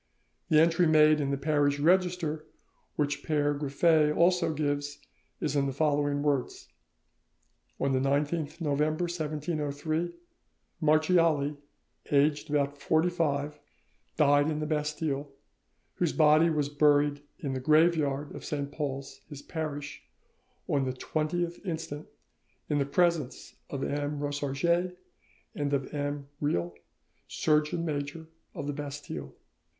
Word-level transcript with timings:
The 0.49 0.59
entry 0.59 0.87
made 0.87 1.21
in 1.21 1.29
the 1.29 1.37
parish 1.37 1.77
register, 1.77 2.47
which 2.95 3.21
Pere 3.21 3.53
Griffet 3.53 4.11
also 4.17 4.51
gives, 4.51 4.97
is 5.39 5.55
in 5.55 5.67
the 5.67 5.71
following 5.73 6.23
words:— 6.23 6.69
"On 7.79 7.91
the 7.91 7.99
19th 7.99 8.59
November 8.59 9.03
1703, 9.03 10.11
Marchiali, 10.81 11.55
aged 12.09 12.49
about 12.49 12.79
forty 12.79 13.11
five, 13.11 13.59
died 14.17 14.49
in 14.49 14.57
the 14.57 14.65
Bastille, 14.65 15.29
whose 15.93 16.13
body 16.13 16.49
was 16.49 16.67
buried 16.67 17.21
in 17.37 17.53
the 17.53 17.59
graveyard 17.59 18.33
of 18.35 18.43
Saint 18.43 18.71
Paul's, 18.71 19.21
his 19.29 19.43
parish, 19.43 20.01
on 20.67 20.83
the 20.85 20.93
20th 20.93 21.63
instant, 21.63 22.07
in 22.69 22.79
the 22.79 22.87
presence 22.87 23.53
of 23.69 23.83
M. 23.83 24.17
Rosarges 24.19 24.95
and 25.53 25.71
of 25.75 25.93
M. 25.93 26.27
Reilh, 26.41 26.71
Surgeon 27.27 27.85
Major 27.85 28.25
of 28.55 28.65
the 28.65 28.73
Bastille. 28.73 29.35